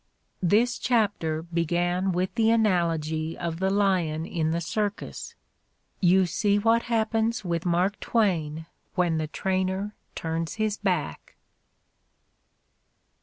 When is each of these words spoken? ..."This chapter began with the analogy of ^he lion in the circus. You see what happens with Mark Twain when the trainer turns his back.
..."This 0.41 0.79
chapter 0.79 1.43
began 1.43 2.11
with 2.11 2.33
the 2.33 2.49
analogy 2.49 3.37
of 3.37 3.57
^he 3.57 3.69
lion 3.69 4.25
in 4.25 4.49
the 4.49 4.59
circus. 4.59 5.35
You 5.99 6.25
see 6.25 6.57
what 6.57 6.81
happens 6.89 7.45
with 7.45 7.67
Mark 7.67 7.99
Twain 7.99 8.65
when 8.95 9.19
the 9.19 9.27
trainer 9.27 9.93
turns 10.15 10.55
his 10.55 10.77
back. 10.77 11.35